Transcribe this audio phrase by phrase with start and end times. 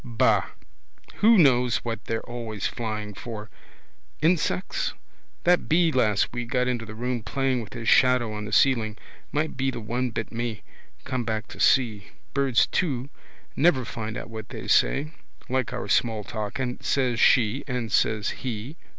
[0.03, 0.47] Ba.
[1.17, 3.51] Who knows what they're always flying for.
[4.19, 4.95] Insects?
[5.43, 8.97] That bee last week got into the room playing with his shadow on the ceiling.
[9.31, 10.63] Might be the one bit me,
[11.03, 12.07] come back to see.
[12.33, 13.11] Birds too.
[13.55, 14.25] Never find out.
[14.25, 15.11] Or what they say.
[15.49, 16.57] Like our small talk.
[16.57, 18.77] And says she and says he.